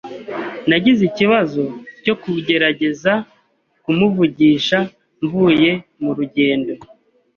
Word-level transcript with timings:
Nagize 0.69 1.01
ikibazo 1.09 1.63
cyo 2.03 2.13
kugerageza 2.21 3.13
kumuvugisha 3.83 4.77
mvuye 5.23 5.71
murugendo. 6.01 6.73